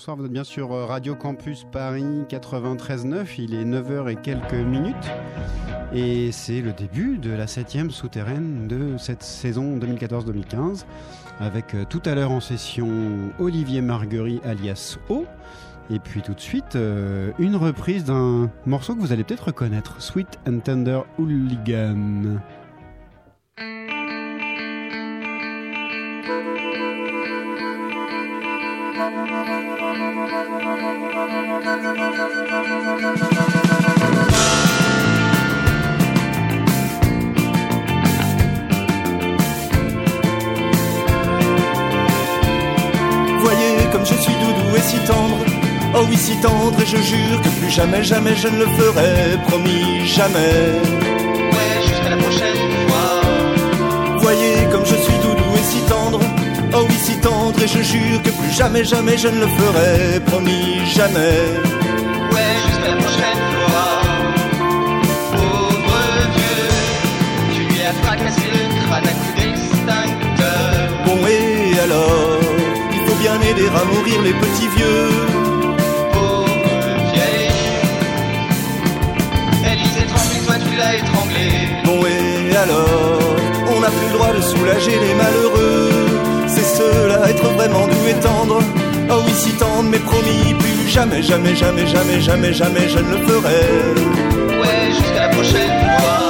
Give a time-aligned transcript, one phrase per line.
[0.00, 4.54] Bonsoir, vous êtes bien sur euh, Radio Campus Paris 93.9, il est 9h et quelques
[4.54, 5.10] minutes
[5.92, 10.86] et c'est le début de la septième souterraine de cette saison 2014-2015
[11.38, 12.88] avec euh, tout à l'heure en session
[13.38, 15.26] Olivier Marguerite alias O
[15.90, 20.00] et puis tout de suite euh, une reprise d'un morceau que vous allez peut-être reconnaître,
[20.00, 22.38] Sweet and Tender Hooligan.
[46.10, 50.06] Oui, si tendre, et je jure que plus jamais, jamais je ne le ferai, promis,
[50.06, 50.56] jamais.
[51.52, 54.18] Ouais, jusqu'à la prochaine fois.
[54.18, 56.20] Voyez comme je suis doudou et si tendre.
[56.74, 60.20] Oh oui, si tendre, et je jure que plus jamais, jamais je ne le ferai,
[60.26, 61.36] promis, jamais.
[62.32, 63.90] Ouais, jusqu'à la prochaine fois.
[65.32, 65.98] Pauvre
[66.36, 66.70] vieux,
[67.54, 70.70] tu lui as fracassé le crâne à coups d'extincteur.
[71.06, 72.40] Bon, et alors?
[72.92, 75.39] Il faut bien aider à mourir les petits vieux.
[82.62, 83.20] Alors
[83.74, 85.90] On n'a plus le droit de soulager les malheureux.
[86.46, 88.58] C'est cela, être vraiment doux et tendre.
[89.10, 93.10] Oh oui, si tendre, mais promis, plus jamais, jamais, jamais, jamais, jamais, jamais, je ne
[93.14, 93.62] le ferai.
[94.60, 96.20] Ouais, jusqu'à la prochaine fois.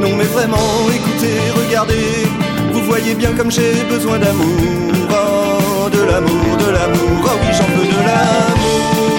[0.00, 2.26] Non mais vraiment, écoutez, regardez,
[2.72, 7.70] vous voyez bien comme j'ai besoin d'amour, oh, de l'amour, de l'amour, oh oui j'en
[7.76, 9.10] veux de l'amour.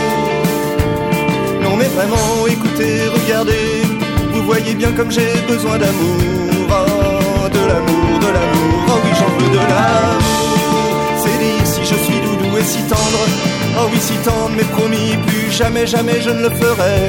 [1.63, 3.80] Non mais vraiment, écoutez, regardez,
[4.53, 9.51] voyez bien comme j'ai besoin d'amour, oh, de l'amour, de l'amour, oh oui j'en veux
[9.57, 10.93] de l'amour.
[11.23, 13.23] C'est dire si je suis doudou et si tendre,
[13.79, 16.99] oh oui si tendre, mais promis, plus jamais, jamais je ne le ferai.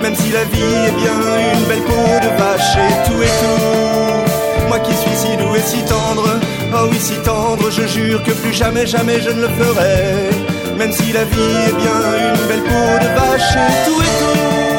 [0.00, 1.18] Même si la vie est bien
[1.52, 4.68] une belle peau de vache et tout et tout.
[4.68, 6.26] Moi qui suis si doux et si tendre,
[6.74, 10.30] oh oui si tendre, je jure que plus jamais, jamais je ne le ferai.
[10.78, 14.71] Même si la vie est bien une belle peau de vache et tout et tout.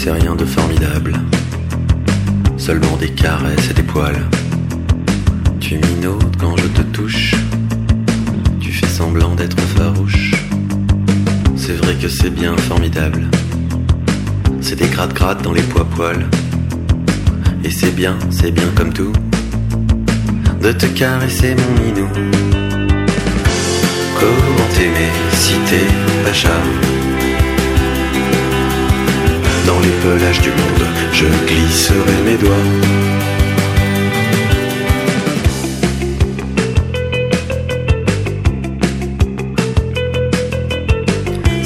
[0.00, 0.67] C'est rien de formidable.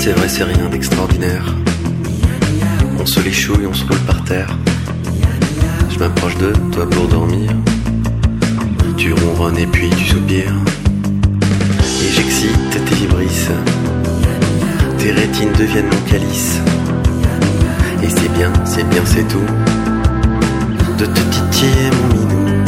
[0.05, 1.45] C'est vrai, c'est rien d'extraordinaire.
[2.99, 4.59] On se les chouille, on se roule par terre.
[5.91, 7.53] Je m'approche de toi pour dormir.
[8.97, 10.57] Tu ronronnes et puis tu soupires.
[12.03, 13.51] Et j'excite tes vibrisses.
[14.99, 16.59] Tes rétines deviennent mon calice.
[18.03, 19.47] Et c'est bien, c'est bien, c'est tout.
[20.99, 22.65] De te titiller mon minou.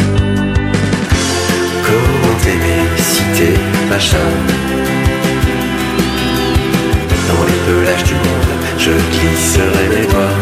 [1.83, 3.55] Comment t'aimer si t'es
[3.89, 4.64] pas machin
[7.67, 10.37] pelage du monde, je glisserai mes doigts.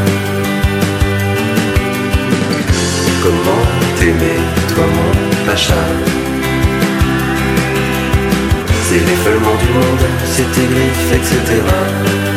[3.23, 3.65] Comment
[3.99, 4.41] t'aimer,
[4.75, 5.83] toi mon pacha?
[8.89, 12.32] C'est l'effeulement du monde, c'est tes griffes, etc.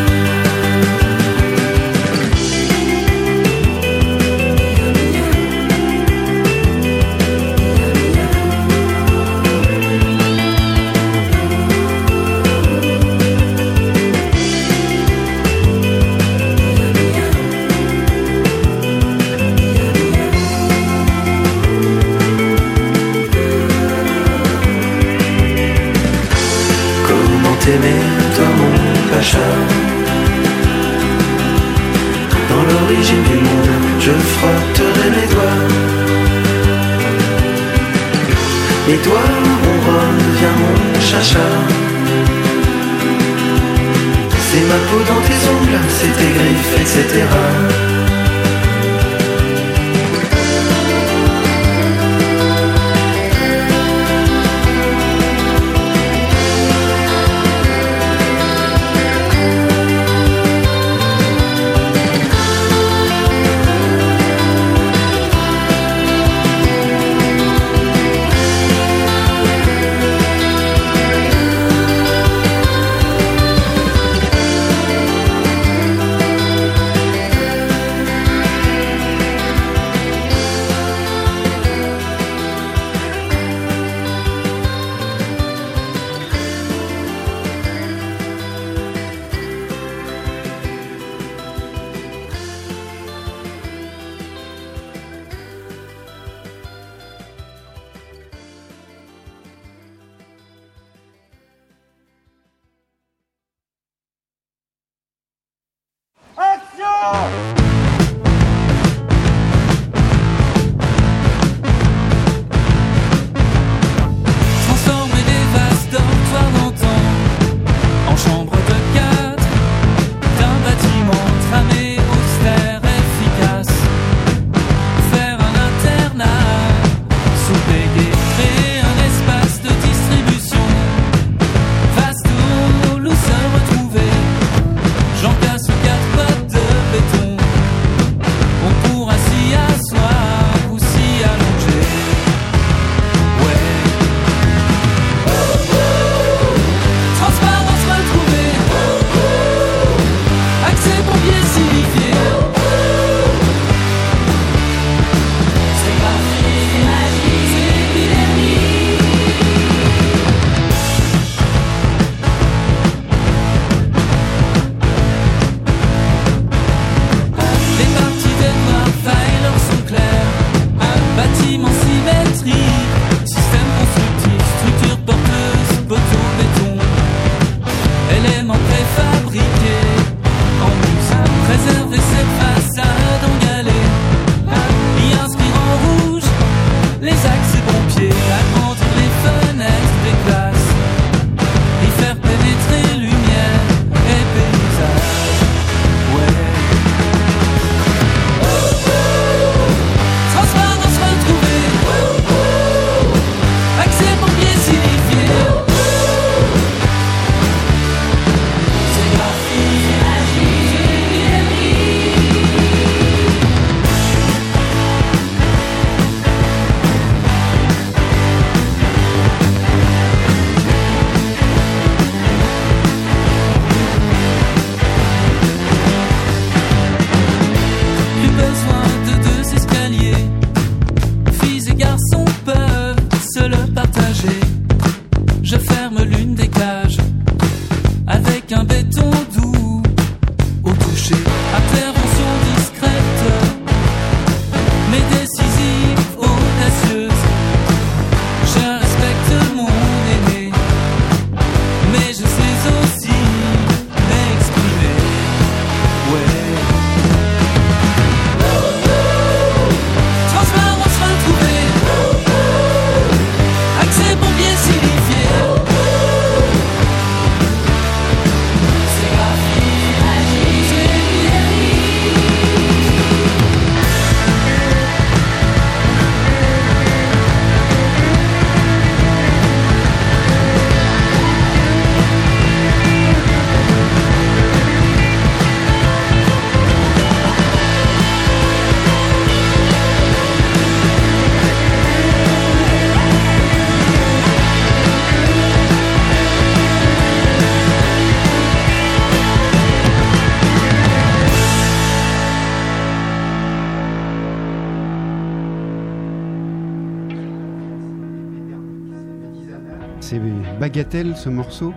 [310.75, 311.73] Bagatelle ce morceau.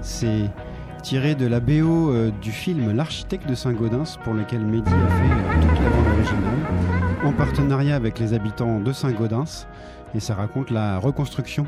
[0.00, 0.48] C'est
[1.02, 5.24] tiré de la BO euh, du film L'architecte de Saint-Gaudens pour lequel Mehdi a fait
[5.24, 6.58] euh, toute la bande originale
[7.24, 9.66] en partenariat avec les habitants de Saint-Gaudens
[10.14, 11.66] et ça raconte la reconstruction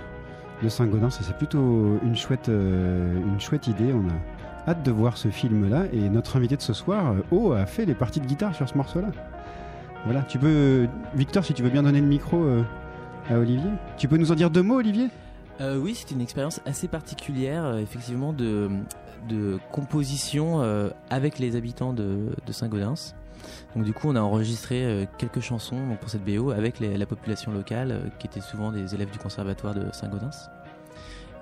[0.62, 3.92] de Saint-Gaudens et c'est plutôt une chouette, euh, une chouette idée.
[3.92, 7.66] On a hâte de voir ce film-là et notre invité de ce soir, O, a
[7.66, 9.08] fait les parties de guitare sur ce morceau-là.
[10.06, 12.42] Voilà, tu peux, Victor, si tu veux bien donner le micro
[13.28, 13.70] à Olivier.
[13.98, 15.10] Tu peux nous en dire deux mots, Olivier?
[15.60, 18.68] Euh, oui, c'était une expérience assez particulière, euh, effectivement, de,
[19.28, 23.14] de composition euh, avec les habitants de, de Saint-Gaudens.
[23.76, 27.04] Donc du coup, on a enregistré quelques chansons donc, pour cette BO avec les- la
[27.06, 30.48] population locale, qui était souvent des élèves du conservatoire de Saint-Gaudens.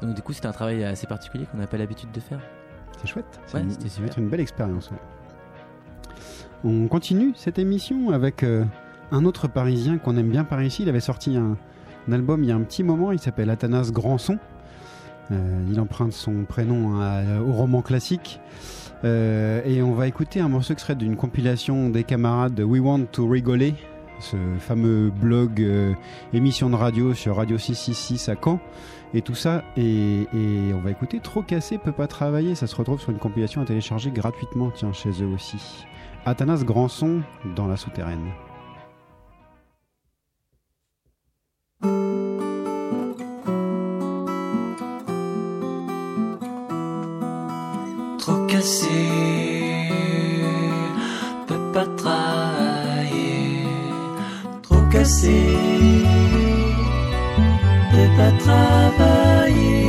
[0.03, 2.41] Donc du coup, c'était un travail assez particulier qu'on n'a pas l'habitude de faire.
[3.01, 3.25] C'est chouette.
[3.31, 4.25] Ouais, C'est une- c'était ça va être super.
[4.25, 4.91] une belle expérience.
[4.91, 4.97] ouais.
[6.65, 8.65] On continue cette émission avec euh,
[9.11, 10.83] un autre Parisien qu'on aime bien par ici.
[10.83, 11.57] Il avait sorti un,
[12.09, 13.13] un album il y a un petit moment.
[13.13, 14.39] Il s'appelle Athanas Grandson.
[15.31, 18.41] Euh, il emprunte son prénom à- au roman classique.
[19.05, 23.07] Euh, et on va écouter un morceau extrait d'une compilation des camarades de We Want
[23.13, 23.75] to Rigoler,
[24.21, 25.93] ce fameux blog euh,
[26.33, 28.61] émission de radio sur Radio 666 à Caen.
[29.15, 32.55] Et tout ça, et, et on va écouter Trop cassé peut pas travailler.
[32.55, 35.85] Ça se retrouve sur une compilation à télécharger gratuitement, tiens, chez eux aussi.
[36.25, 37.21] Athanas Grandson
[37.57, 38.23] dans la souterraine.
[48.63, 49.89] Trop cassé,
[51.49, 53.67] peut pas travailler.
[54.63, 55.57] Trop cassé,
[57.91, 59.82] peut pas travailler.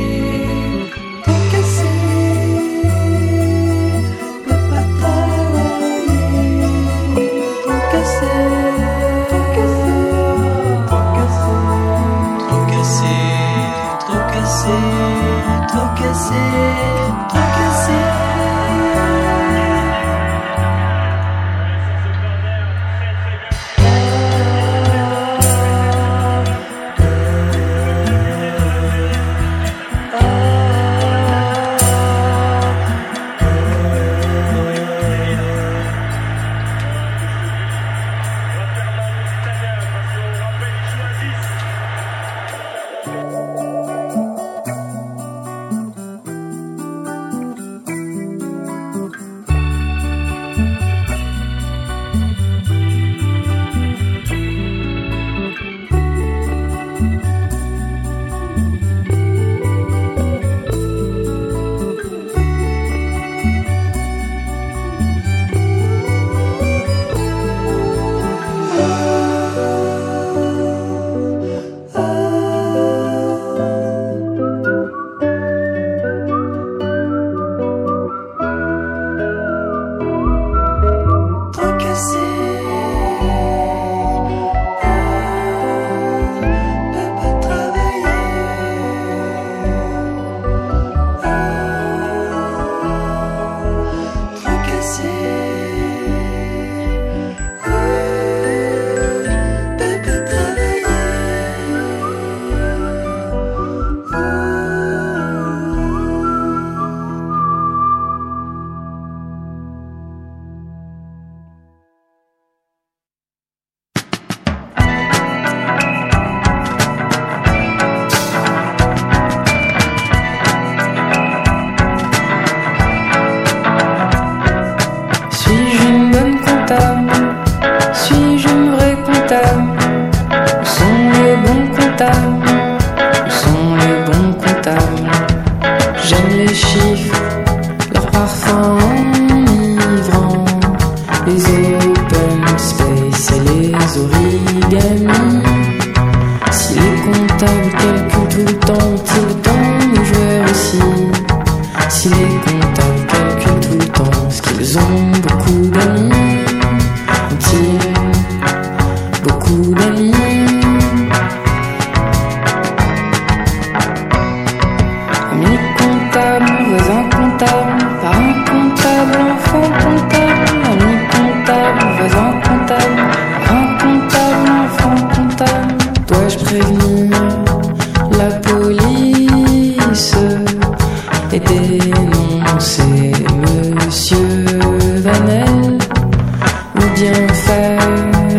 [186.94, 187.78] bien faire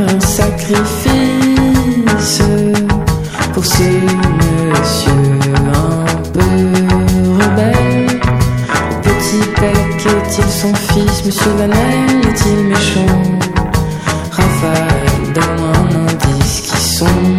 [0.09, 1.15] un sacrifice
[3.53, 5.39] pour ce monsieur
[5.73, 6.55] un peu
[7.39, 8.19] rebelle.
[9.03, 13.21] Petit Pec est-il son fils, monsieur Danel est-il méchant?
[14.31, 17.29] Raphaël donne un indice qui sont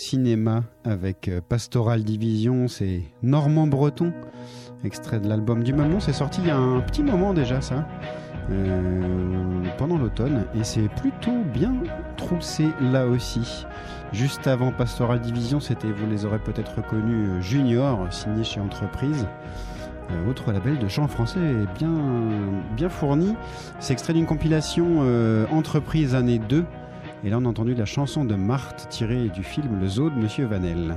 [0.00, 4.12] cinéma avec euh, Pastoral Division, c'est Normand Breton,
[4.82, 6.00] extrait de l'album du même nom.
[6.00, 7.86] C'est sorti il y a un petit moment déjà, ça,
[8.50, 11.74] euh, pendant l'automne, et c'est plutôt bien
[12.16, 13.66] troussé là aussi.
[14.12, 19.28] Juste avant Pastoral Division, c'était, vous les aurez peut-être reconnus, euh, Junior, signé chez Entreprise.
[20.28, 21.38] Autre label de chant français
[21.78, 21.94] bien,
[22.74, 23.36] bien fourni.
[23.78, 25.04] C'est extrait d'une compilation
[25.52, 26.64] Entreprise année 2.
[27.22, 30.16] Et là, on a entendu la chanson de Marthe tirée du film Le Zoo de
[30.16, 30.96] Monsieur Vanel.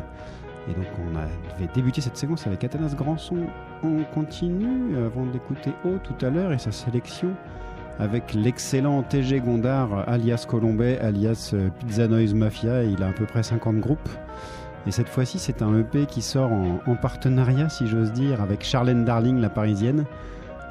[0.70, 3.38] Et donc, on avait débuté cette séquence avec Athanas Granson.
[3.84, 7.34] On continue avant d'écouter O tout à l'heure et sa sélection
[8.00, 12.84] avec l'excellent TG Gondard, alias Colombet, alias euh, Pizza Noise Mafia.
[12.84, 14.10] Il a à peu près 50 groupes.
[14.88, 18.64] Et cette fois-ci, c'est un EP qui sort en, en partenariat, si j'ose dire, avec
[18.64, 20.06] Charlène Darling, la parisienne.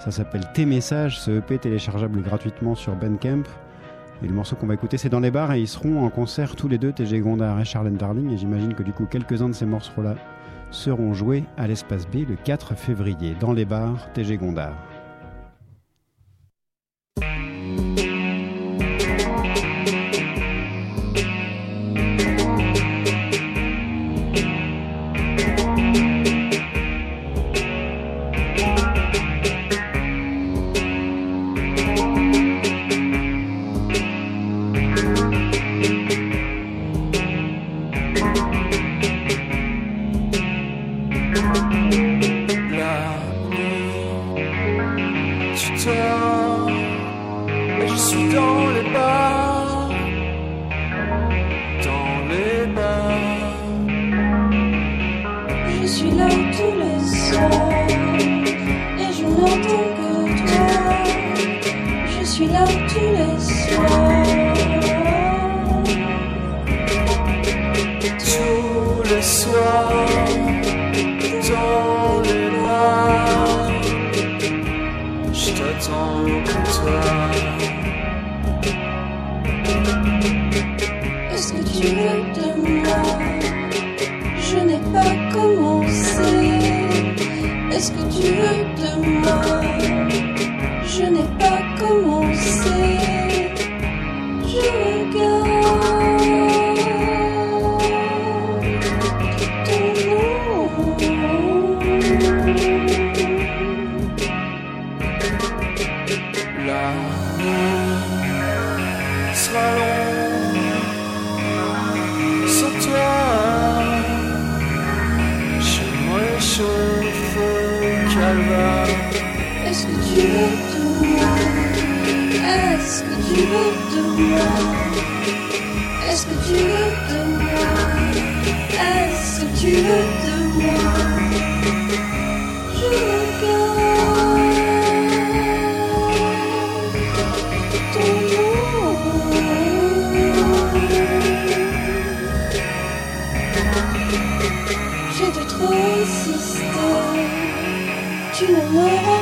[0.01, 1.21] Ça s'appelle Tes messages.
[1.21, 3.45] Ce EP téléchargeable gratuitement sur Bandcamp.
[4.23, 6.55] Et le morceau qu'on va écouter, c'est dans les bars et ils seront en concert
[6.55, 8.31] tous les deux, TG Gondard et Charlène Darling.
[8.31, 10.15] Et j'imagine que du coup, quelques-uns de ces morceaux-là
[10.71, 13.35] seront joués à l'espace B le 4 février.
[13.41, 14.77] Dans les bars, TG Gondard.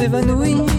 [0.01, 0.70] s'évanouit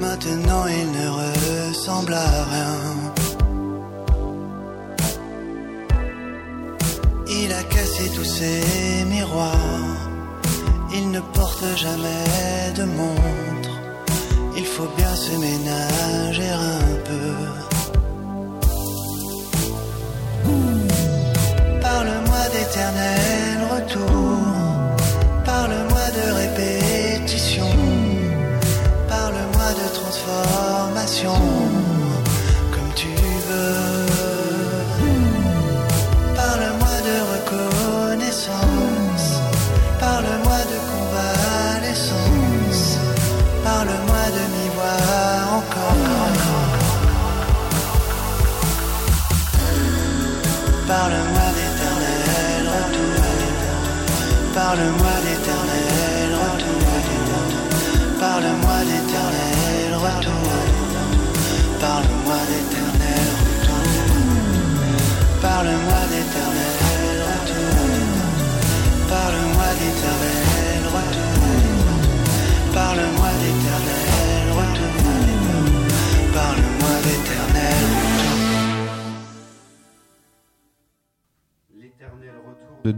[0.00, 2.61] Maintenant il ne ressemble à rien.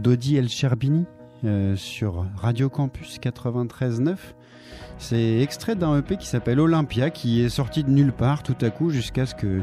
[0.05, 1.07] Dodi El Cherbini
[1.45, 4.15] euh, sur Radio Campus 93.9.
[4.99, 8.69] C'est extrait d'un EP qui s'appelle Olympia qui est sorti de nulle part tout à
[8.69, 9.61] coup jusqu'à ce que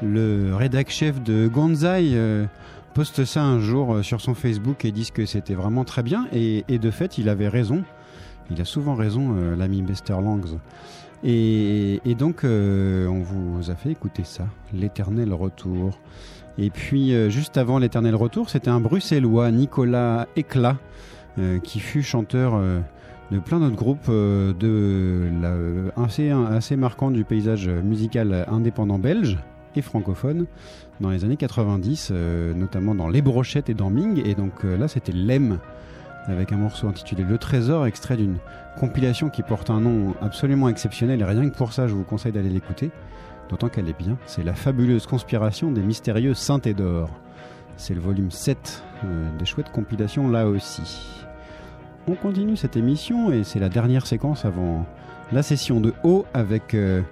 [0.00, 2.46] le rédac chef de Gonzai euh,
[2.94, 6.26] poste ça un jour euh, sur son Facebook et dise que c'était vraiment très bien
[6.32, 7.84] et, de fait il avait raison.
[8.50, 10.58] Il a souvent raison l'ami Bester Langs.
[11.22, 15.98] Et, donc on vous a fait écouter ça, l'éternel retour.
[16.58, 20.76] Et puis, euh, juste avant l'éternel retour, c'était un bruxellois, Nicolas Éclat,
[21.38, 22.80] euh, qui fut chanteur euh,
[23.30, 25.28] de plein d'autres groupes de
[26.02, 29.38] assez, assez marquants du paysage musical indépendant belge
[29.74, 30.46] et francophone
[31.00, 34.22] dans les années 90, euh, notamment dans Les Brochettes et dans Ming.
[34.24, 35.58] Et donc là, c'était Lem,
[36.26, 38.38] avec un morceau intitulé Le Trésor, extrait d'une
[38.78, 41.20] compilation qui porte un nom absolument exceptionnel.
[41.20, 42.90] Et rien que pour ça, je vous conseille d'aller l'écouter.
[43.48, 46.74] D'autant qu'elle est bien, c'est La fabuleuse conspiration des mystérieux Saint et.
[47.76, 51.24] C'est le volume 7 euh, des chouettes compilations là aussi.
[52.08, 54.86] On continue cette émission et c'est la dernière séquence avant
[55.32, 57.02] la session de haut avec euh,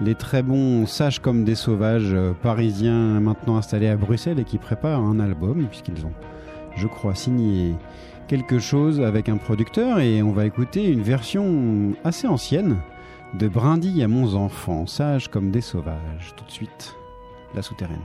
[0.00, 4.58] les très bons sages comme des sauvages euh, parisiens maintenant installés à Bruxelles et qui
[4.58, 6.12] préparent un album puisqu'ils ont,
[6.76, 7.74] je crois, signé
[8.26, 12.78] quelque chose avec un producteur et on va écouter une version assez ancienne
[13.38, 16.34] de Brindille à mon enfant, sage comme des sauvages.
[16.36, 16.94] Tout de suite,
[17.54, 18.00] la souterraine.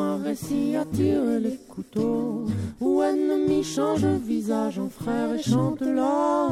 [0.00, 2.46] Un récit à tirer les couteaux,
[2.80, 6.50] où ennemi change visage en frère et chante là.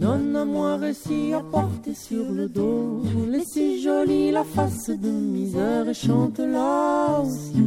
[0.00, 5.94] Donne-moi récit à porter sur le dos, les si jolie la face de misère et
[5.94, 7.64] chante là aussi.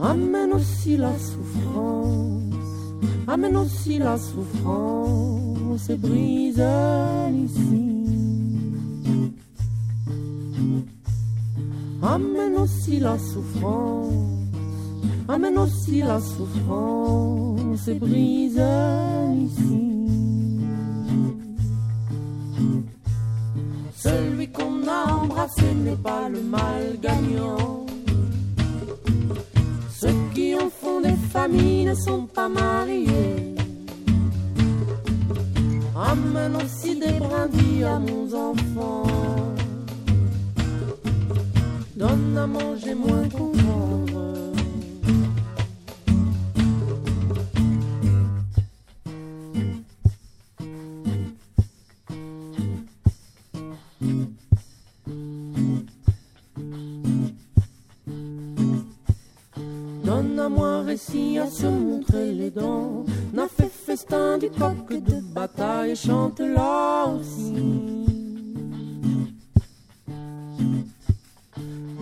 [0.00, 2.54] Amène aussi la souffrance,
[3.28, 6.62] amène aussi la souffrance et brise
[7.44, 7.92] ici.
[12.02, 14.12] Amène aussi la souffrance,
[15.28, 18.62] amène aussi la souffrance et brise
[19.46, 19.96] ici.
[23.96, 27.85] Celui qu'on a embrassé n'est pas le mal gagnant.
[31.06, 33.54] Des familles ne sont pas mariés.
[36.10, 39.04] Amène aussi des brindilles à mon enfant.
[41.96, 43.28] Donne à manger moins
[60.96, 63.04] Donne à se montrer les dents.
[63.34, 67.52] N'a fait festin du coq de bataille chante là aussi.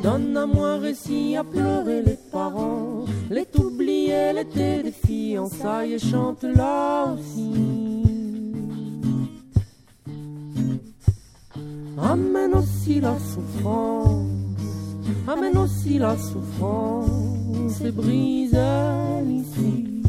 [0.00, 7.14] Donne à moi récit à pleurer les parents, les oublier l'été des fiançailles chante là
[7.14, 7.50] aussi.
[12.00, 14.28] Amène aussi la souffrance,
[15.26, 18.58] amène aussi la souffrance et brise
[19.30, 20.02] ici.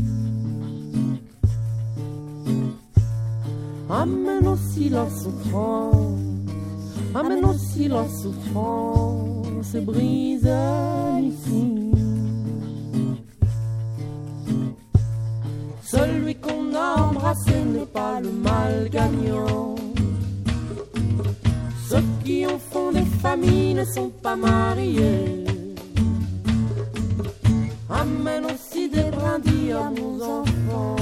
[3.89, 5.95] Amène aussi la souffrance,
[7.14, 10.49] amène aussi la souffrance et brise
[11.22, 11.91] ici.
[15.84, 19.76] Celui qu'on a embrassé n'est pas le mal gagnant.
[21.89, 25.45] Ceux qui en font des familles ne sont pas mariés.
[28.02, 30.96] Amène aussi des brindilles à nos enfants.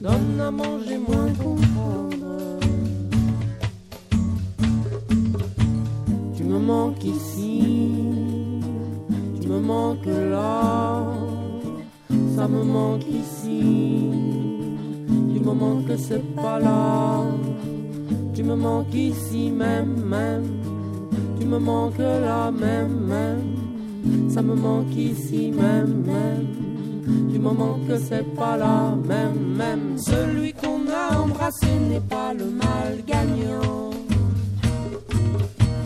[0.00, 2.58] Donne à manger moins comprendre.
[6.36, 7.62] Tu me manques ici,
[9.40, 11.04] tu me manques là,
[12.34, 14.10] ça me manque ici,
[15.32, 17.24] du moment que c'est pas là.
[18.34, 20.46] Tu me manques ici même, même,
[21.38, 23.49] tu me manques là même, même,
[24.28, 27.28] ça me manque ici même, même.
[27.30, 32.46] Du moment que c'est pas là, même, même celui qu'on a embrassé n'est pas le
[32.46, 33.90] mal gagnant.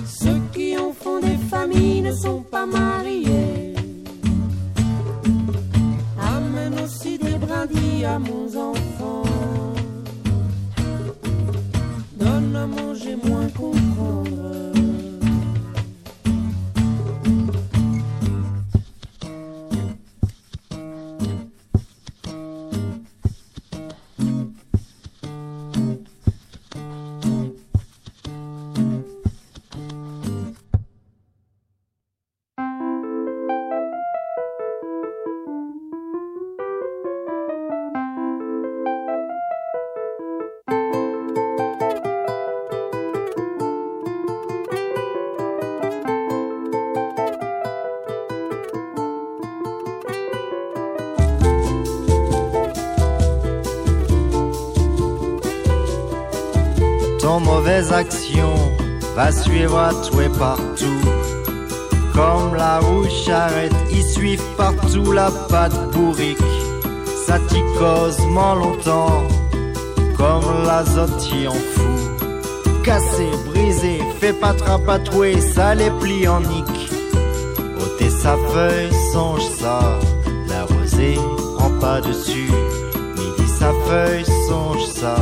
[0.06, 3.74] Ceux qui en font des familles ne sont pas mariés.
[6.18, 9.22] Amène aussi des brindilles à mon enfant.
[12.18, 14.63] Donne à manger moins comprendre.
[59.14, 59.90] Va suivre à
[60.38, 61.00] partout.
[62.14, 66.38] Comme la roue charrette, ils suivent partout la patte bourrique.
[67.26, 67.38] Ça
[68.28, 69.22] moins longtemps,
[70.16, 72.84] comme l'azote t'y en fout.
[72.84, 76.90] Cassé, brisé, fait pas trapatouer, ça les plie en nique.
[77.80, 79.80] ôter sa feuille, songe ça,
[80.48, 81.18] la rosée
[81.56, 82.50] prend pas dessus.
[83.16, 85.16] Midi sa feuille, songe ça,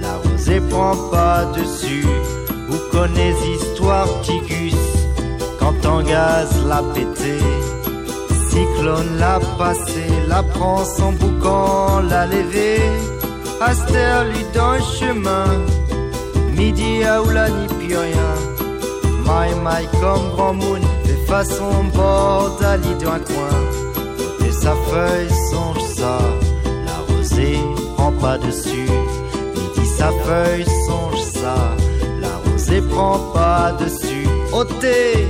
[0.00, 2.06] la rosée prend pas dessus.
[2.92, 4.76] Connais histoire Tigus,
[5.58, 7.38] quand en gaz la pété.
[8.50, 12.78] Cyclone l'a passé, la prend son boucan, l'a levé.
[13.60, 15.46] Aster lui dans le chemin,
[16.56, 18.34] midi à oula ni plus rien.
[19.24, 23.58] My my comme grand moon, fait façon bord d'Ali d'un coin.
[24.46, 26.18] Et sa feuille songe ça,
[26.86, 27.58] la rosée
[27.96, 28.90] prend pas dessus.
[29.56, 31.01] Midi sa feuille songe
[32.72, 34.26] la rosée prend pas dessus.
[34.52, 35.26] Ôtez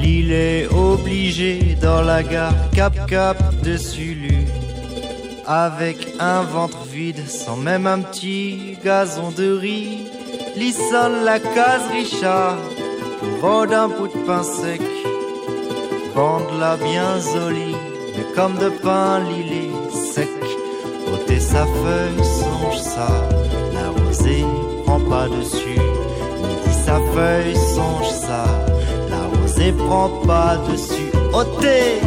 [0.00, 4.46] L'île est obligée dans la gare cap-cap de Sulu
[5.46, 10.08] Avec un ventre vide sans même un petit gazon de riz.
[10.56, 12.58] Lissonne la case Richard
[13.40, 14.80] pour un bout de pain sec
[16.16, 17.76] Bande-la bien jolie
[18.16, 20.30] mais comme de pain lilé sec.
[21.12, 23.08] Ôter sa feuille songe ça
[23.74, 24.46] La rosée
[24.86, 25.78] prend pas dessus.
[26.42, 28.46] Midi sa feuille songe ça
[29.10, 31.12] La rosée prend pas dessus.
[31.34, 32.00] Ôter!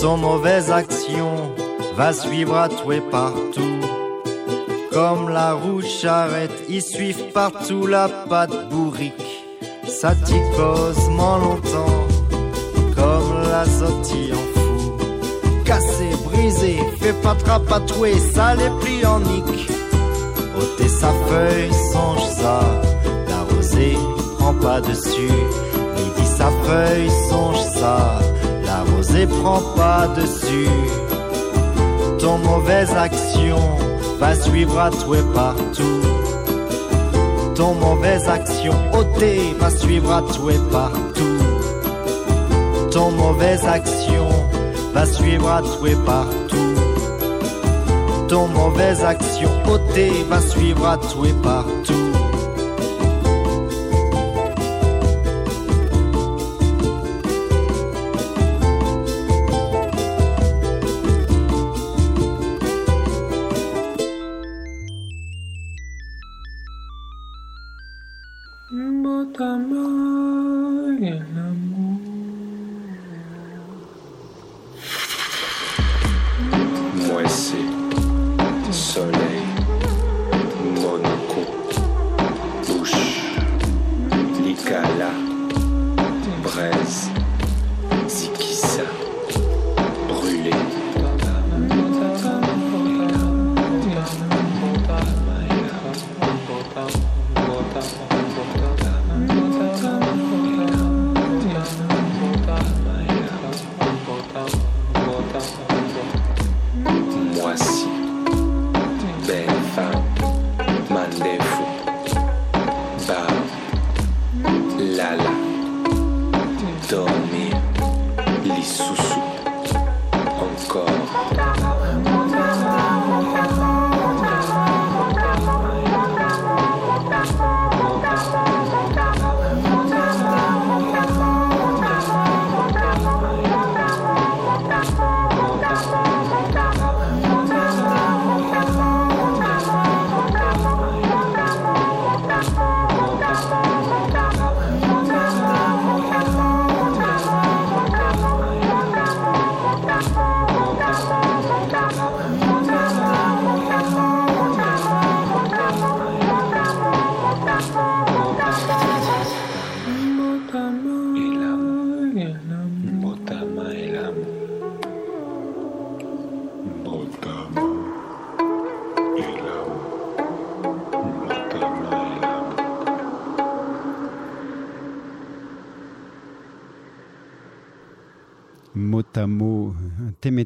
[0.00, 1.33] Ton mauvaise action
[1.96, 3.80] va suivre à tout et partout.
[4.92, 9.44] Comme la roue charrette, ils suivent partout la patte bourrique.
[9.86, 12.06] Ça t'y cause moins longtemps,
[12.94, 14.92] comme la sortie en fou.
[15.64, 19.68] Cassé, brisé, fait pas trapatouer, ça les plie en nique.
[20.56, 22.60] ôter sa feuille, songe ça,
[23.28, 23.96] la rosée
[24.38, 25.38] prend pas dessus.
[25.96, 28.18] Midi sa feuille, songe ça,
[28.64, 30.68] la rosée prend pas dessus.
[32.24, 33.58] Ton mauvaise action
[34.18, 36.00] va suivre à toi partout.
[37.54, 41.38] Ton mauvaise action ôtée va suivre à toi partout.
[42.90, 44.26] Ton mauvaise action
[44.94, 46.74] va suivre à toi partout.
[48.26, 51.93] Ton mauvaise action ôtée va suivre à toi partout.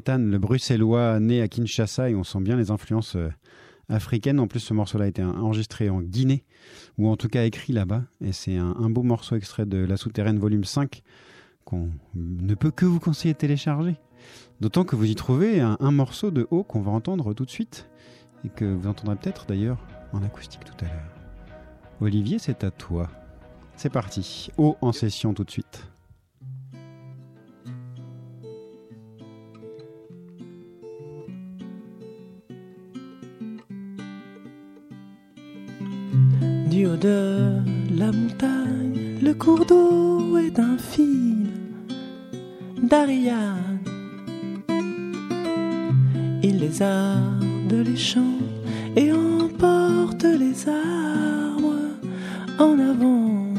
[0.07, 3.29] Le bruxellois né à Kinshasa, et on sent bien les influences euh,
[3.89, 4.39] africaines.
[4.39, 6.43] En plus, ce morceau-là a été enregistré en Guinée,
[6.97, 8.03] ou en tout cas écrit là-bas.
[8.21, 11.03] Et c'est un, un beau morceau extrait de La Souterraine volume 5
[11.65, 13.97] qu'on ne peut que vous conseiller de télécharger.
[14.59, 17.51] D'autant que vous y trouvez un, un morceau de haut qu'on va entendre tout de
[17.51, 17.87] suite,
[18.45, 21.13] et que vous entendrez peut-être d'ailleurs en acoustique tout à l'heure.
[22.01, 23.09] Olivier, c'est à toi.
[23.75, 24.49] C'est parti.
[24.57, 25.89] Haut en session tout de suite.
[36.69, 37.57] Du haut de
[37.97, 41.47] la montagne, le cours d'eau est un fil
[42.81, 43.79] d'Ariane.
[46.43, 48.39] Il les arde les champs
[48.95, 51.75] et emporte les arbres
[52.59, 53.53] en avant.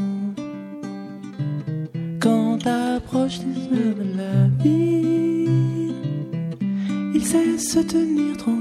[2.20, 5.92] Quand approche de la vie,
[7.14, 8.59] il sait se tenir tranquille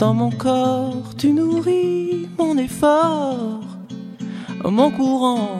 [0.00, 3.60] dans mon corps, tu nourris mon effort,
[4.64, 5.59] mon courant.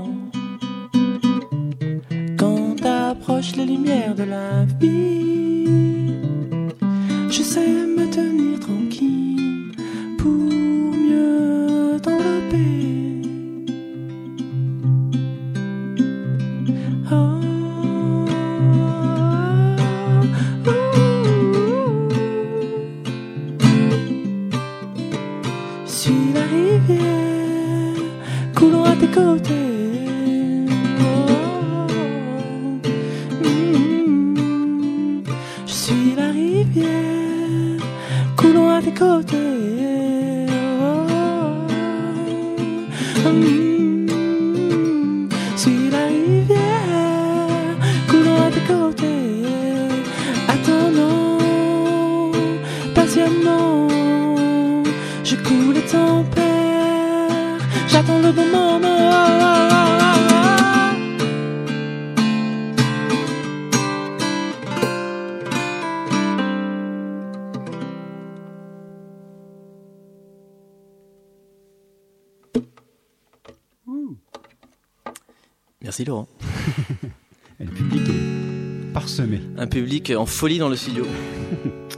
[80.09, 81.07] En folie dans le studio.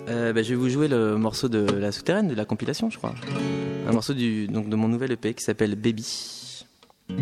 [0.09, 2.99] Euh, bah, je vais vous jouer le morceau de la souterraine, de la compilation, je
[2.99, 3.15] crois.
[3.87, 6.67] Un morceau du, donc, de mon nouvel EP qui s'appelle Baby.
[7.09, 7.15] Qui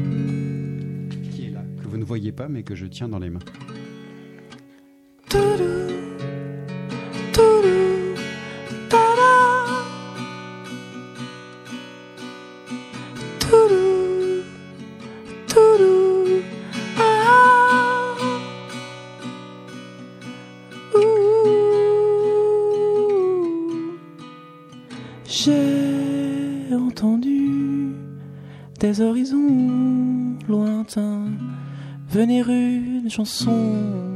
[1.47, 3.41] est là Que vous ne voyez pas, mais que je tiens dans les mains.
[29.01, 31.27] Horizons lointains
[32.11, 34.10] venir une chanson.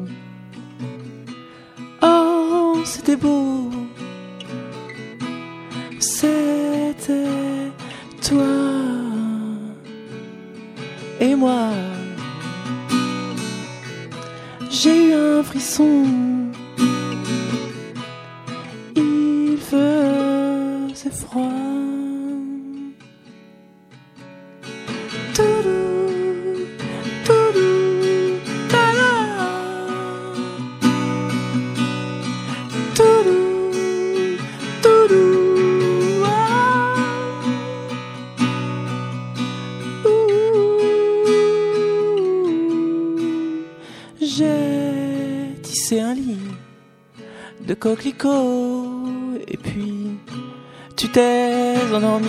[49.46, 50.18] Et puis
[50.96, 52.26] tu t'es endormi.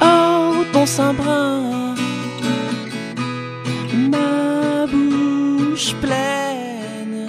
[0.00, 1.94] Oh, ton sein brun,
[4.10, 7.28] ma bouche pleine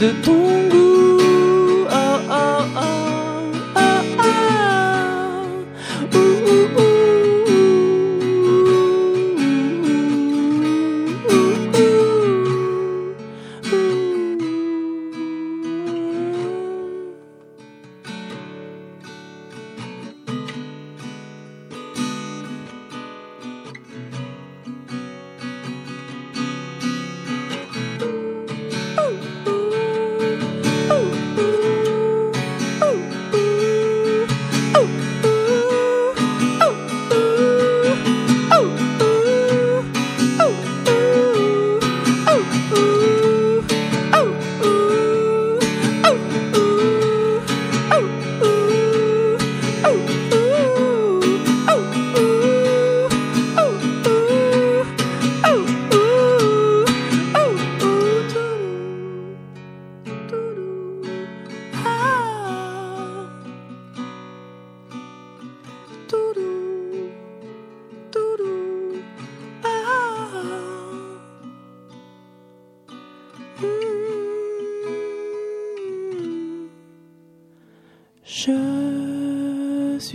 [0.00, 0.41] de ton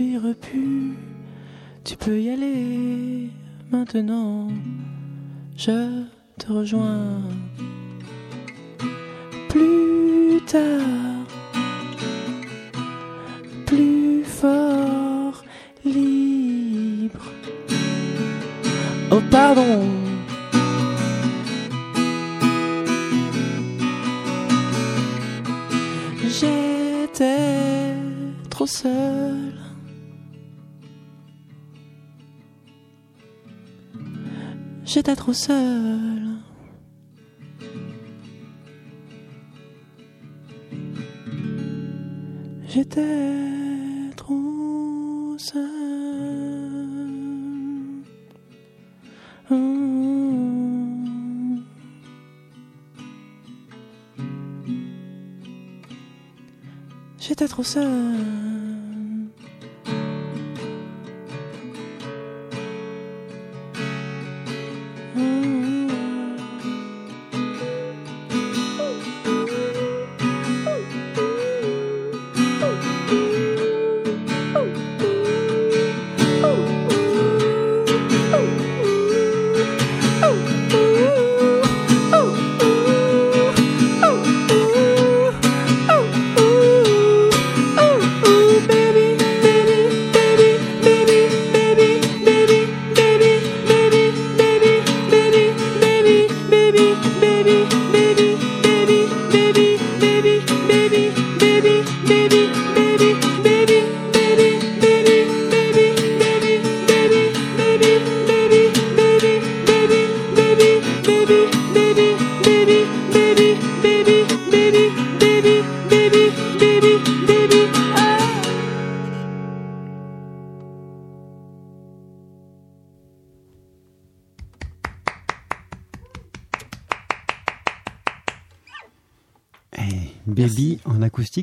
[0.08, 0.94] Suis repu,
[1.84, 3.28] tu peux y aller
[3.70, 4.48] maintenant.
[5.54, 6.04] Je
[6.38, 7.20] te rejoins
[9.50, 11.26] plus tard,
[13.66, 15.44] plus fort,
[15.84, 17.30] libre.
[19.10, 19.97] Oh pardon.
[34.90, 36.38] J'étais trop seul.
[42.66, 45.68] J'étais trop seul.
[57.18, 57.62] J'étais trop.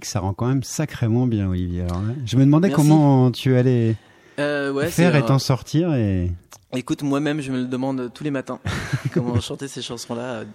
[0.06, 1.82] Ça rend quand même sacrément bien, Olivier.
[1.84, 2.84] Alors là, je me demandais Merci.
[2.84, 3.96] comment tu allais
[4.40, 5.94] Euh, ouais, faire et t'en sortir.
[5.94, 6.32] Et
[6.74, 8.60] Écoute, moi-même, je me le demande tous les matins.
[9.14, 10.46] Comment chanter ces chansons-là euh,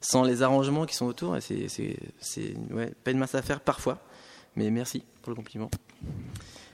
[0.00, 1.36] sans les arrangements qui sont autour.
[1.40, 3.98] C'est, c'est, c'est ouais, pas une mince affaire parfois.
[4.56, 5.70] Mais merci pour le compliment.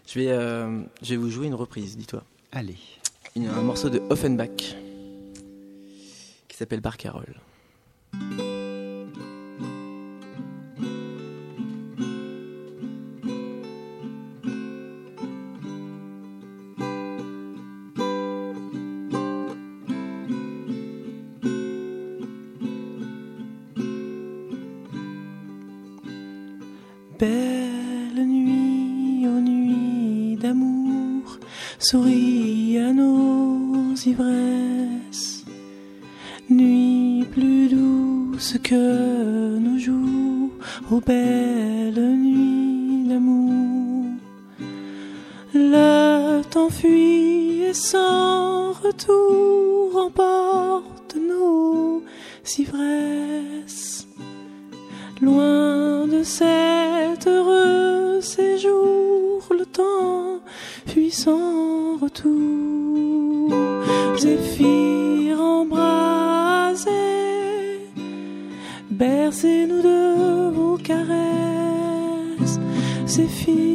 [0.06, 2.22] Je vais, euh, je vais vous jouer une reprise, dis-toi.
[2.52, 2.76] allez.
[3.36, 4.74] Une- un morceau de Offenbach
[6.48, 7.34] qui s'appelle Barcarolle.
[40.90, 44.04] Aux belles nuits d'amour.
[45.54, 52.02] Le temps fuit et sans retour emporte nos
[52.58, 54.06] ivresses.
[55.20, 60.40] Loin de cet heureux séjour, le temps
[60.86, 63.52] fuit sans retour.
[73.18, 73.67] você.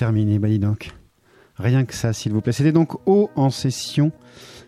[0.00, 0.92] Terminer, bah dis donc.
[1.58, 2.52] Rien que ça, s'il vous plaît.
[2.52, 4.12] C'était donc haut en session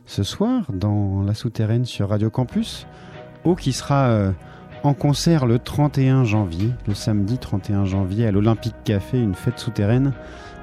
[0.04, 2.86] ce soir dans la souterraine sur Radio Campus.
[3.44, 4.32] Haut qui sera euh,
[4.82, 10.12] en concert le 31 janvier, le samedi 31 janvier à l'Olympique Café, une fête souterraine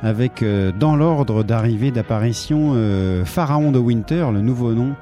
[0.03, 4.93] avec euh, dans l'ordre d'arrivée d'apparition euh, Pharaon de Winter, le nouveau nom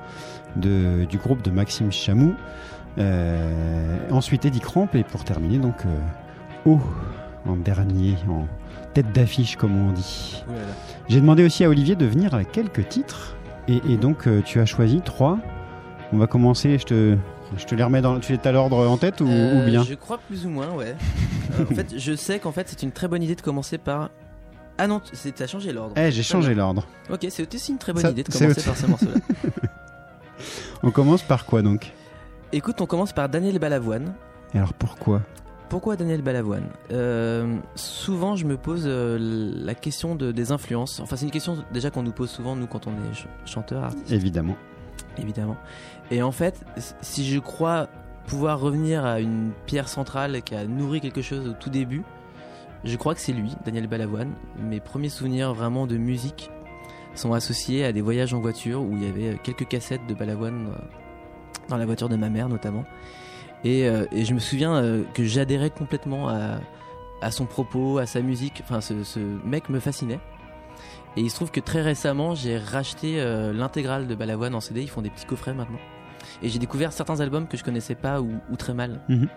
[0.56, 2.34] du groupe de Maxime Chamou.
[4.12, 5.84] Ensuite Eddie Cramp et pour terminer donc
[6.66, 6.80] haut
[7.46, 8.48] en dernier, en
[9.04, 10.44] tête d'affiche comme on dit.
[11.08, 13.36] J'ai demandé aussi à Olivier de venir avec quelques titres
[13.68, 15.38] et, et donc euh, tu as choisi trois.
[16.12, 17.18] On va commencer, je te,
[17.58, 18.20] je te les remets dans.
[18.20, 20.72] Tu es à l'ordre en tête ou, Euh, ou bien Je crois plus ou moins,
[20.72, 20.96] ouais.
[21.60, 24.10] Euh, en fait, je sais qu'en fait, c'est une très bonne idée de commencer par.
[24.80, 25.94] Ah non, c'est- t'as changé l'ordre.
[25.96, 26.88] Eh, j'ai changé l'ordre.
[27.12, 29.20] Ok, c'est aussi une très bonne Ça- idée de commencer par ce morceau-là.
[30.84, 31.92] On commence par quoi donc?
[32.52, 34.14] Écoute, on commence par Daniel Balavoine.
[34.54, 35.22] Et alors pourquoi?
[35.70, 41.00] Pourquoi Daniel Balavoine Euh, Souvent, je me pose euh, la question de, des influences.
[41.02, 43.84] Enfin, c'est une question déjà qu'on nous pose souvent, nous, quand on est ch- chanteur,
[43.84, 44.56] artiste, Évidemment.
[45.18, 45.58] évidemment.
[46.10, 46.64] Et en fait,
[47.02, 47.90] si je crois
[48.28, 52.04] pouvoir revenir à une pierre centrale qui a nourri quelque chose au tout début,
[52.86, 54.32] je crois que c'est lui, Daniel Balavoine.
[54.62, 56.50] Mes premiers souvenirs vraiment de musique
[57.16, 60.68] sont associés à des voyages en voiture où il y avait quelques cassettes de Balavoine
[60.68, 60.78] euh,
[61.68, 62.86] dans la voiture de ma mère notamment.
[63.68, 66.60] Et, euh, et je me souviens euh, que j'adhérais complètement à,
[67.22, 68.62] à son propos, à sa musique.
[68.64, 70.22] Enfin, ce, ce mec me fascinait.
[71.18, 74.84] Et il se trouve que très récemment, j'ai racheté euh, l'intégrale de Balavoine en CD.
[74.84, 75.80] Ils font des petits coffrets maintenant.
[76.42, 79.02] Et j'ai découvert certains albums que je connaissais pas ou, ou très mal.
[79.10, 79.28] Mhm.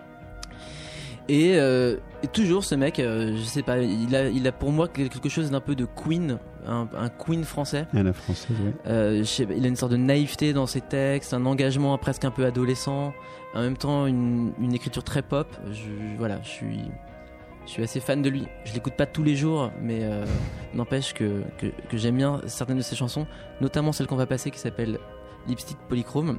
[1.27, 4.71] Et, euh, et toujours ce mec, euh, je sais pas, il a, il a pour
[4.71, 7.85] moi quelque chose d'un peu de Queen, un, un Queen français.
[7.93, 8.73] À la française, ouais.
[8.87, 11.97] Euh, je sais pas, il a une sorte de naïveté dans ses textes, un engagement
[11.97, 13.13] presque un peu adolescent,
[13.53, 15.47] en même temps une, écriture très pop.
[15.71, 18.47] Je, voilà, je suis, assez fan de lui.
[18.65, 20.25] Je l'écoute pas tous les jours, mais euh,
[20.73, 23.27] n'empêche que, que, j'aime bien certaines de ses chansons,
[23.59, 24.99] notamment celle qu'on va passer qui s'appelle
[25.47, 26.37] Lipstick Polychrome,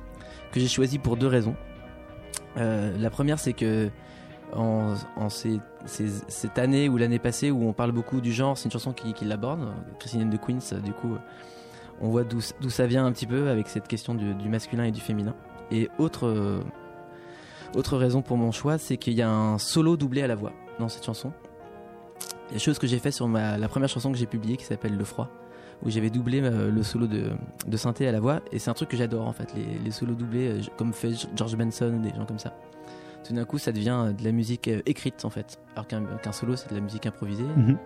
[0.52, 1.56] que j'ai choisi pour deux raisons.
[2.58, 3.90] Euh, la première, c'est que
[4.54, 4.94] en,
[5.30, 9.24] cette année ou l'année passée où on parle beaucoup du genre, c'est une chanson qui,
[9.24, 9.72] l'aborde.
[9.98, 11.16] Christine de Queens, du coup,
[12.00, 15.00] on voit d'où ça vient un petit peu avec cette question du, masculin et du
[15.00, 15.34] féminin.
[15.70, 16.62] Et autre,
[17.74, 20.52] autre raison pour mon choix, c'est qu'il y a un solo doublé à la voix
[20.78, 21.32] dans cette chanson.
[22.54, 24.96] Et chose que j'ai fait sur ma, la première chanson que j'ai publiée qui s'appelle
[24.96, 25.28] Le Froid,
[25.84, 27.30] où j'avais doublé euh, le solo de,
[27.66, 28.40] de synthé à la voix.
[28.52, 31.12] Et c'est un truc que j'adore en fait, les, les solos doublés, euh, comme fait
[31.34, 32.52] George Benson ou des gens comme ça.
[33.26, 36.56] Tout d'un coup, ça devient euh, de la musique écrite en fait, alors qu'un solo,
[36.56, 37.78] c'est de la musique improvisée Mhm.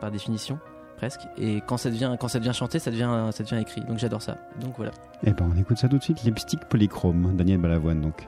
[0.00, 0.58] par définition
[0.96, 1.20] presque.
[1.38, 3.80] Et quand ça devient quand ça devient chanté, ça devient ça devient écrit.
[3.82, 4.36] Donc j'adore ça.
[4.60, 4.92] Donc voilà.
[5.24, 6.22] Eh ben, on écoute ça tout de suite.
[6.24, 8.26] Lipstick Polychrome, Daniel Balavoine donc.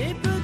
[0.00, 0.39] C'est petit,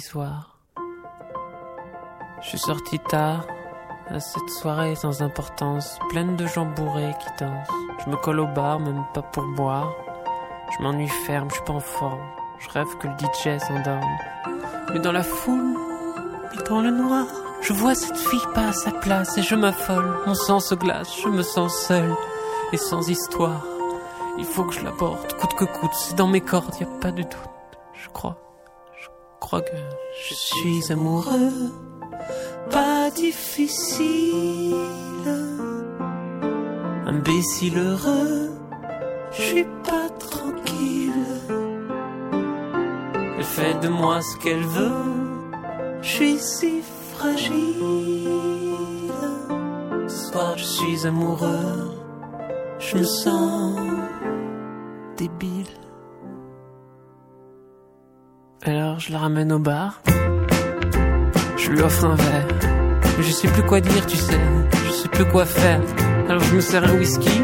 [0.00, 0.58] soir.
[2.42, 3.46] Je suis sorti tard
[4.08, 7.68] à cette soirée sans importance, pleine de gens bourrés qui dansent.
[8.04, 9.92] Je me colle au bar, même pas pour boire.
[10.76, 12.20] Je m'ennuie ferme, je suis pas en forme.
[12.58, 14.18] Je rêve que le DJ s'endorme.
[14.92, 15.76] Mais dans la foule,
[16.54, 17.26] et dans le noir,
[17.62, 20.18] je vois cette fille pas à sa place et je m'affole.
[20.26, 22.14] Mon sang se glace, je me sens seul
[22.72, 23.64] et sans histoire.
[24.38, 25.94] Il faut que je l'aborde, coûte que coûte.
[25.94, 27.38] C'est dans mes cordes, y a pas de doute.
[27.94, 28.36] Je crois,
[29.44, 29.76] crois que
[30.26, 31.70] je suis amoureux.
[32.70, 34.74] Pas difficile,
[37.06, 38.50] imbécile heureux.
[39.32, 41.26] Je suis pas tranquille.
[43.36, 45.12] Elle fait de moi ce qu'elle veut.
[46.00, 46.82] Je suis si
[47.12, 48.30] fragile.
[50.08, 51.92] Ce soir, je suis amoureux.
[52.78, 53.78] Je me sens
[55.18, 55.83] débile.
[58.66, 60.00] Alors, je la ramène au bar.
[61.58, 62.48] Je lui offre un verre.
[63.18, 64.40] Mais je sais plus quoi dire, tu sais.
[64.86, 65.80] Je sais plus quoi faire.
[66.30, 67.42] Alors, je me sers un whisky.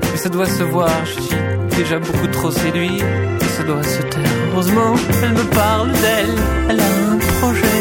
[0.00, 0.88] Mais ça doit se voir.
[1.04, 1.36] Je suis
[1.76, 2.96] déjà beaucoup trop séduit.
[2.96, 4.22] Et ça doit se taire.
[4.54, 6.34] Heureusement, elle me parle d'elle.
[6.70, 7.78] Elle a un projet.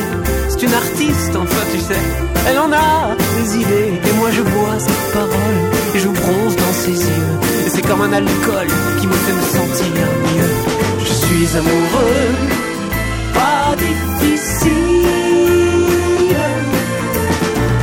[0.50, 2.02] C'est une artiste, enfin, tu sais.
[2.50, 4.02] Elle en a des idées.
[4.06, 5.62] Et moi, je bois ses paroles.
[5.96, 7.40] Et je bronze dans ses yeux.
[7.66, 8.68] Et c'est comme un alcool
[9.00, 9.94] qui me fait me sentir
[10.36, 10.85] mieux.
[11.28, 12.36] Je suis amoureux.
[13.34, 14.74] Pas difficile.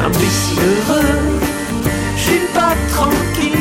[0.07, 1.18] Imbécile heureux.
[2.16, 3.59] Je suis pas tranquille.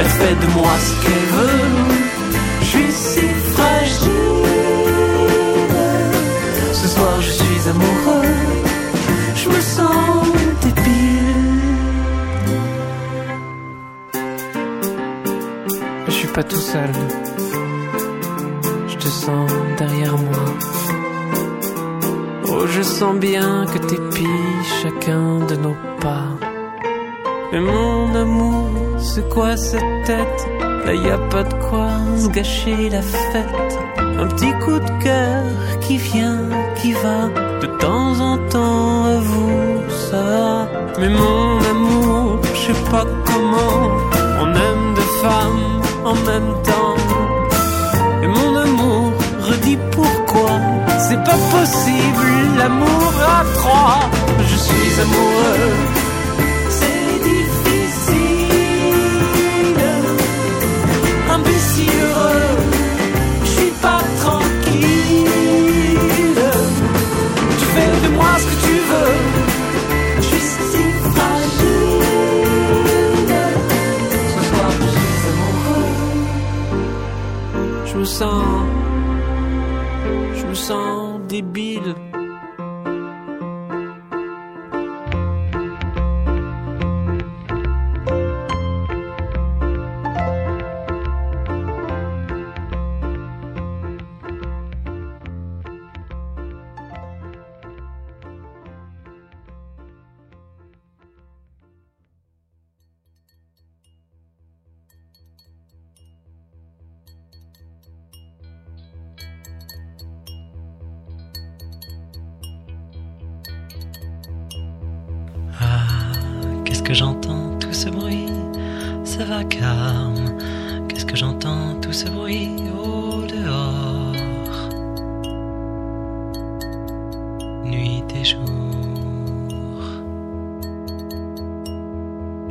[0.00, 1.70] Elle fait de moi ce qu'elle veut.
[2.60, 4.10] Je suis si fragile.
[6.72, 8.13] Ce soir je suis amoureux.
[16.34, 16.90] Pas tout seul.
[18.88, 20.46] Je te sens derrière moi.
[22.48, 24.42] Oh, je sens bien que t'épies
[24.82, 26.30] chacun de nos pas.
[27.52, 28.68] Mais mon amour,
[28.98, 30.48] c'est quoi cette tête?
[30.84, 33.78] Là y a pas de quoi se gâcher la fête.
[33.98, 35.44] Un petit coup de cœur
[35.82, 37.28] qui vient, qui va.
[37.62, 40.68] De temps en temps, avoue ça.
[40.98, 43.82] Mais mon amour, je sais pas comment.
[44.42, 45.73] On aime deux femmes
[46.04, 46.96] en même temps.
[48.36, 50.60] Mon amour, redis pourquoi.
[51.08, 52.26] C'est pas possible,
[52.58, 54.10] l'amour à trois.
[54.50, 55.70] Je suis amoureux.
[56.78, 58.54] C'est difficile.
[61.30, 62.53] Imbécile heureux.
[78.14, 78.43] Je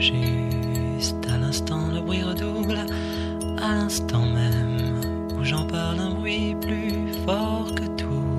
[0.04, 2.86] Juste à l'instant, le bruit redouble.
[3.62, 5.00] À l'instant même
[5.34, 8.33] où j'en parle, un bruit plus fort que tout.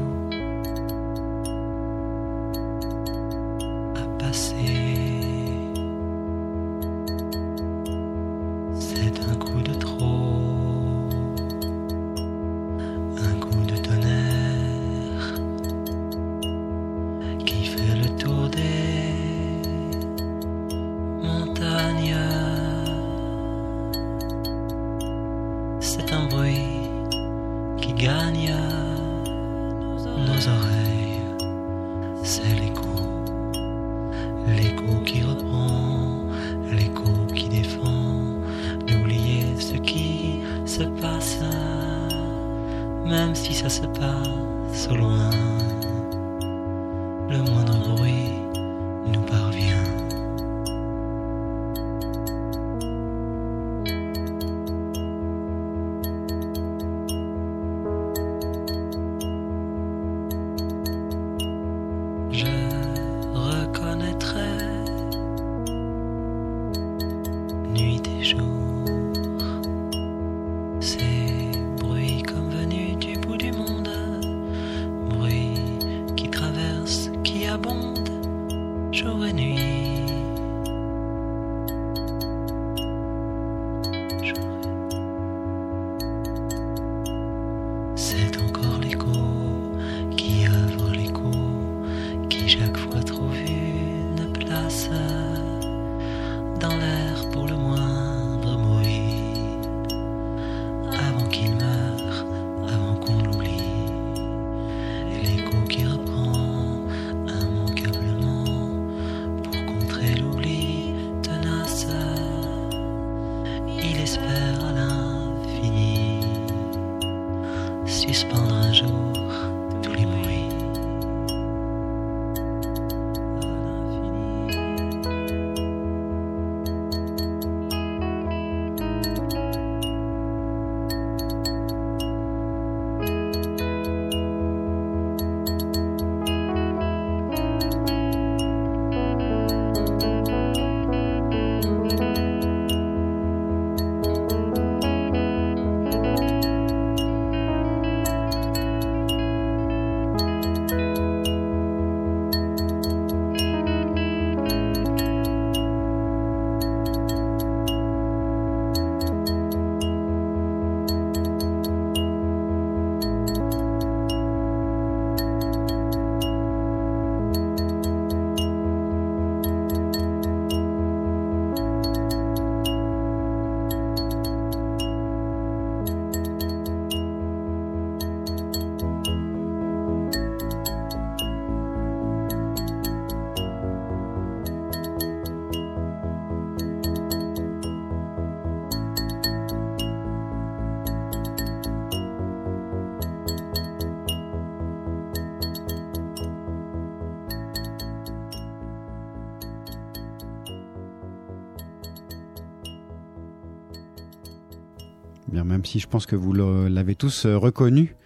[205.79, 207.97] Je pense que vous l'avez tous euh, reconnu,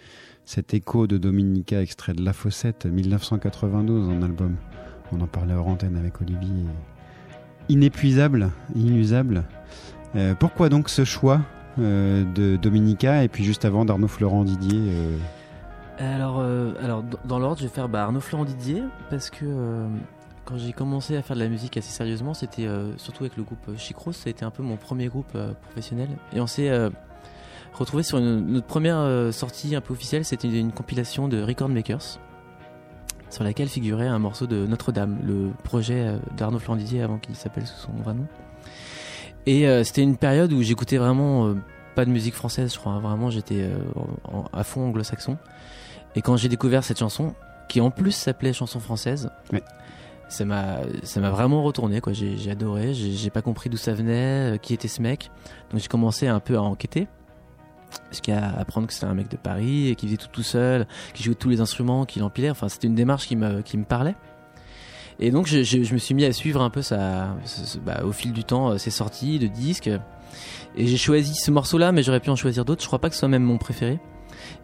[0.44, 4.56] cet écho de Dominica, extrait de La Fossette, 1992 en album.
[5.12, 6.64] On en parlait hors antenne avec Olivier.
[7.68, 9.44] Inépuisable, inusable.
[10.16, 11.42] Euh, pourquoi donc ce choix
[11.78, 14.90] euh, de Dominica et puis juste avant d'Arnaud Florent Didier
[15.98, 16.40] Alors,
[16.82, 19.44] alors dans l'ordre, je vais faire bah, Arnaud Florent Didier parce que
[20.46, 22.66] quand j'ai commencé à faire de la musique assez sérieusement, c'était
[22.96, 26.08] surtout avec le groupe Chicros, ça a été un peu mon premier groupe professionnel.
[26.32, 26.70] Et on s'est
[27.80, 31.68] retrouvé sur une- notre première euh, sortie un peu officielle, c'était une compilation de Record
[31.68, 32.18] Makers
[33.30, 37.34] sur laquelle figurait un morceau de Notre-Dame, le projet euh, d'Arnaud Florent Didier avant qu'il
[37.36, 38.26] s'appelle sous son vrai nom.
[39.46, 41.54] Et euh, c'était une période où j'écoutais vraiment euh,
[41.94, 42.92] pas de musique française, je crois.
[42.92, 43.00] hein.
[43.00, 43.76] Vraiment, j'étais euh,
[44.24, 45.36] en- à fond anglo-saxon.
[46.14, 47.34] Et quand j'ai découvert cette chanson,
[47.68, 49.30] qui en plus s'appelait chanson française,
[50.30, 52.12] ça m'a ça m'a vraiment retourné quoi.
[52.14, 52.94] J'ai j'ai adoré.
[52.94, 55.30] J'ai j'ai pas compris d'où ça venait, qui était ce mec.
[55.70, 57.08] Donc j'ai commencé un peu à enquêter.
[58.10, 61.22] Jusqu'à apprendre que c'était un mec de Paris et qui faisait tout tout seul, qui
[61.22, 62.50] jouait tous les instruments, qui l'empilait.
[62.50, 64.14] Enfin, c'était une démarche qui me, qui me parlait.
[65.20, 67.34] Et donc, je, je- je me suis mis à suivre un peu ça,
[67.84, 69.90] bah, au fil du temps, euh, ses sorties de disques.
[70.76, 72.82] Et j'ai choisi ce morceau-là, mais j'aurais pu en choisir d'autres.
[72.82, 73.98] Je crois pas que ce soit même mon préféré.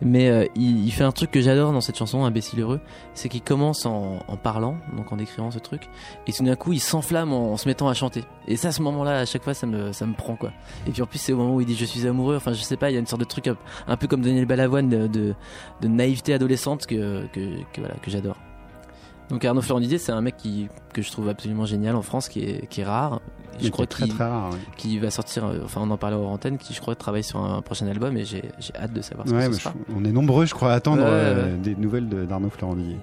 [0.00, 2.80] Mais euh, il, fait un truc que j'adore dans cette chanson, Imbécile heureux,
[3.14, 5.88] c'est qu'il commence en, parlant, donc en décrivant ce truc,
[6.26, 8.24] et tout d'un coup il s'enflamme en, se mettant à chanter.
[8.46, 10.52] Et ça, à ce moment-là, à chaque fois, ça me, ça me prend quoi.
[10.86, 12.62] Et puis en plus, c'est au moment où il dit je suis amoureux, enfin je
[12.62, 13.48] sais pas, il y a une sorte de truc
[13.86, 15.34] un, peu comme Daniel Balavoine de,
[15.82, 17.26] naïveté adolescente que,
[17.78, 18.36] voilà, que j'adore.
[19.30, 22.28] Donc Arnaud Florent Didier, c'est un mec qui, que je trouve absolument génial en France,
[22.28, 23.20] qui est, qui est rare.
[23.58, 24.50] Qui est très, très rare.
[24.76, 27.38] Qui va sortir, euh, enfin on en parlait hors antenne, qui je crois travaille sur
[27.40, 28.42] un prochain album et j'ai
[28.76, 29.72] hâte de savoir ce Ouais, que ce sera.
[29.88, 32.98] je- on est nombreux, je crois, à attendre euh, des nouvelles de- d'Arnaud Didier.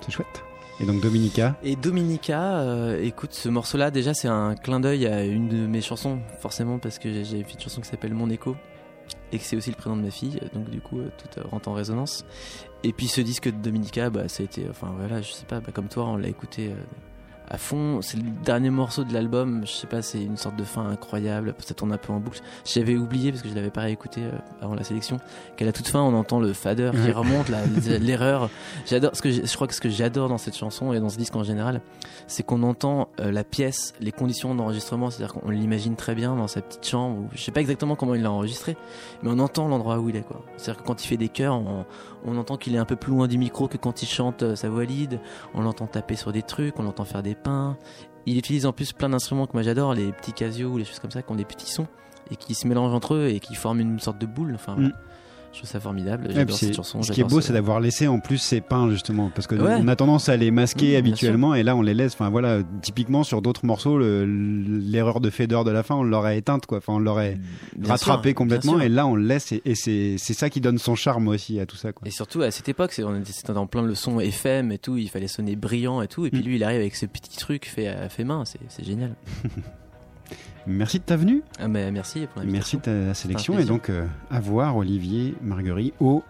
[0.00, 0.42] C'est chouette.
[0.80, 5.24] Et donc Dominica, Et Dominica, euh, écoute, ce morceau-là, déjà, c'est un clin d'œil à
[5.24, 8.28] une de mes chansons, forcément, parce que j'ai- j'ai fait une chanson qui s'appelle Mon
[8.30, 8.56] écho,
[9.32, 11.44] et que c'est aussi le prénom de ma fille, donc du coup, euh, tout euh,
[11.50, 12.24] rentre en résonance.
[12.84, 15.60] Et puis ce disque de Dominica, bah, ça a été, enfin voilà, je sais pas,
[15.60, 16.76] bah, comme toi, on l'a écouté euh,
[17.48, 18.00] à fond.
[18.02, 21.54] C'est le dernier morceau de l'album, je sais pas, c'est une sorte de fin incroyable,
[21.58, 22.40] ça tourne un peu en boucle.
[22.64, 25.18] J'avais oublié, parce que je l'avais pas réécouté euh, avant la sélection,
[25.56, 27.48] qu'à la toute fin, on entend le fader qui remonte,
[28.00, 28.50] l'erreur.
[28.86, 31.18] J'adore, ce que je crois que ce que j'adore dans cette chanson et dans ce
[31.18, 31.80] disque en général,
[32.26, 36.48] c'est qu'on entend euh, la pièce, les conditions d'enregistrement, c'est-à-dire qu'on l'imagine très bien dans
[36.48, 38.76] sa petite chambre, je sais pas exactement comment il l'a enregistré,
[39.22, 40.44] mais on entend l'endroit où il est, quoi.
[40.56, 41.84] C'est-à-dire que quand il fait des chœurs, on,
[42.26, 44.56] on entend qu'il est un peu plus loin du micro que quand il chante euh,
[44.56, 45.20] sa voix lead,
[45.54, 47.76] on l'entend taper sur des trucs, on l'entend faire des pains,
[48.26, 50.98] il utilise en plus plein d'instruments que moi j'adore, les petits Casio ou les choses
[50.98, 51.86] comme ça, qui ont des petits sons
[52.30, 54.52] et qui se mélangent entre eux et qui forment une sorte de boule.
[54.54, 54.92] Enfin, Mm.
[55.56, 56.28] Je trouve ça formidable.
[56.30, 57.02] J'adore cette chanson.
[57.02, 59.54] ce qui est beau, ce- c'est d'avoir laissé en plus ces peints justement, parce que
[59.54, 59.76] Ouais.
[59.80, 62.12] on a tendance à les masquer Mmh, bien habituellement, et là on les laisse.
[62.12, 66.36] Enfin voilà, typiquement sur d'autres morceaux, le- l'erreur de fader de la fin, on l'aurait
[66.38, 66.78] éteinte quoi.
[66.78, 67.38] Enfin, on l'aurait
[67.82, 70.94] rattrapé sûr, complètement, et là on le laisse, et, et c'est ça qui donne son
[70.94, 72.06] charme aussi à tout ça quoi.
[72.06, 75.26] Et surtout à cette époque, c'était dans plein de leçons FM et tout, il fallait
[75.28, 76.44] sonner brillant et tout, et puis Mm.
[76.44, 79.14] lui il arrive avec ce petit truc fait, fait main, c'est génial.
[80.66, 81.42] Merci de ta venue.
[81.60, 86.24] Ah, merci pour Merci de ta sélection et donc euh, à voir Olivier Marguerite au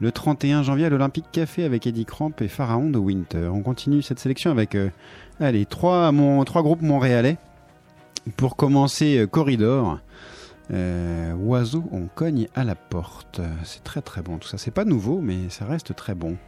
[0.00, 3.50] le 31 janvier à l'Olympique Café avec Eddie Cramp et Pharaon de Winter.
[3.52, 4.88] On continue cette sélection avec euh,
[5.38, 7.36] allez trois mon, trois groupes montréalais.
[8.38, 10.00] Pour commencer euh, Corridor.
[10.70, 13.42] Oiseau, on cogne à la porte.
[13.64, 14.56] C'est très très bon tout ça.
[14.56, 16.38] C'est pas nouveau mais ça reste très bon.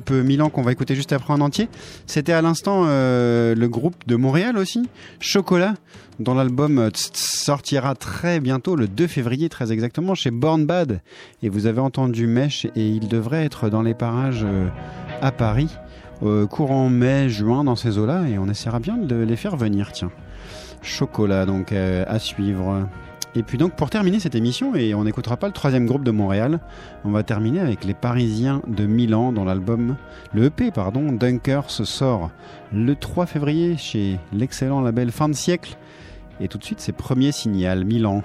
[0.00, 1.68] Peu Milan qu'on va écouter juste après en entier.
[2.06, 4.88] C'était à l'instant euh, le groupe de Montréal aussi,
[5.20, 5.74] Chocolat,
[6.20, 11.00] dont l'album euh, sortira très bientôt, le 2 février très exactement, chez Born Bad.
[11.42, 14.68] Et vous avez entendu Mesh et il devrait être dans les parages euh,
[15.20, 15.68] à Paris,
[16.50, 20.12] courant mai, juin dans ces eaux-là, et on essaiera bien de les faire venir, tiens.
[20.80, 22.86] Chocolat, donc à suivre.
[23.34, 26.10] Et puis donc pour terminer cette émission, et on n'écoutera pas le troisième groupe de
[26.10, 26.60] Montréal,
[27.04, 29.96] on va terminer avec les Parisiens de Milan dont l'album,
[30.34, 32.30] le EP pardon, Dunkers sort
[32.72, 35.78] le 3 février chez l'excellent label Fin de siècle.
[36.40, 38.22] Et tout de suite c'est premier signal Milan.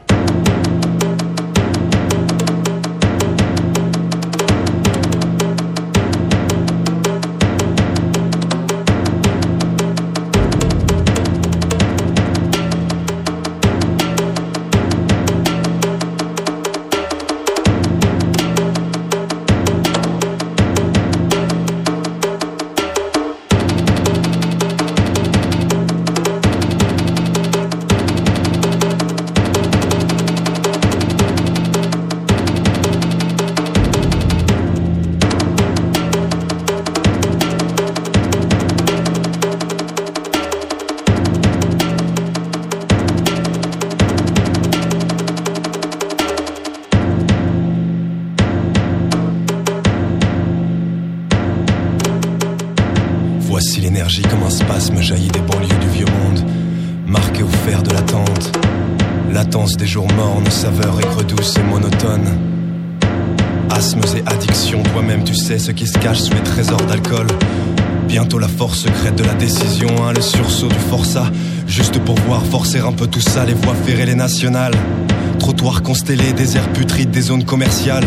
[75.39, 78.03] Trottoirs constellés, déserts putrides, des zones commerciales.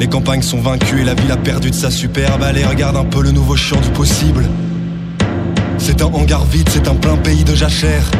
[0.00, 2.42] Les campagnes sont vaincues et la ville a perdu de sa superbe.
[2.42, 4.48] Allez, regarde un peu le nouveau champ du possible.
[5.78, 8.10] C'est un hangar vide, c'est un plein pays de jachère.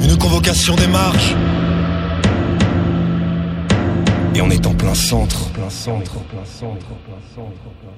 [0.00, 1.34] Une convocation des marches.
[4.36, 5.50] Et on est en plein centre.
[5.50, 7.91] Plein centre, plein centre, plein centre, plein centre.